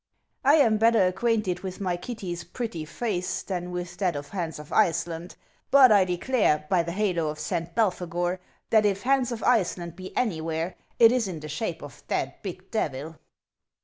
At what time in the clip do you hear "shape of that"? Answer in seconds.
11.47-12.41